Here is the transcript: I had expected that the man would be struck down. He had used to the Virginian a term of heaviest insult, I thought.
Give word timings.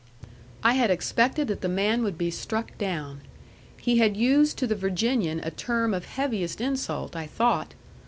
I 0.63 0.73
had 0.73 0.89
expected 0.89 1.47
that 1.49 1.61
the 1.61 1.67
man 1.69 2.01
would 2.01 2.17
be 2.17 2.31
struck 2.31 2.75
down. 2.79 3.21
He 3.79 3.99
had 3.99 4.17
used 4.17 4.57
to 4.57 4.65
the 4.65 4.73
Virginian 4.73 5.39
a 5.43 5.51
term 5.51 5.93
of 5.93 6.05
heaviest 6.05 6.59
insult, 6.59 7.15
I 7.15 7.27
thought. 7.27 7.75